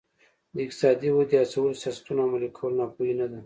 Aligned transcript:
د 0.53 0.55
اقتصادي 0.65 1.09
ودې 1.11 1.37
هڅولو 1.41 1.79
سیاستونه 1.83 2.21
عملي 2.25 2.49
کول 2.57 2.71
ناپوهي 2.79 3.13
نه 3.19 3.27
ده. 3.31 3.39